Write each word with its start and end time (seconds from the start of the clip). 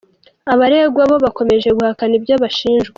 Abaregwa 0.53 1.01
bo 1.09 1.15
bakomeje 1.25 1.69
guhakana 1.77 2.13
ibyo 2.19 2.35
bashinjwa. 2.43 2.89